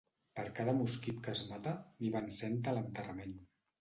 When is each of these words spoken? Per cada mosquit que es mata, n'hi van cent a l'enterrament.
Per 0.37 0.45
cada 0.59 0.73
mosquit 0.77 1.21
que 1.27 1.33
es 1.39 1.41
mata, 1.51 1.75
n'hi 1.99 2.13
van 2.17 2.33
cent 2.41 2.59
a 2.73 2.77
l'enterrament. 2.79 3.37